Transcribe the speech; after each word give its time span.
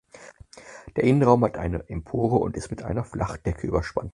Der 0.95 1.03
Innenraum 1.03 1.45
hat 1.45 1.57
eine 1.57 1.87
Empore 1.87 2.37
und 2.37 2.57
ist 2.57 2.71
mit 2.71 2.81
einer 2.81 3.03
Flachdecke 3.03 3.67
überspannt. 3.67 4.09